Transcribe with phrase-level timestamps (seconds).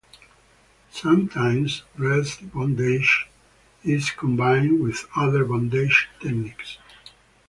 [0.89, 3.29] Sometimes, breast bondage
[3.83, 6.79] is combined with other bondage techniques.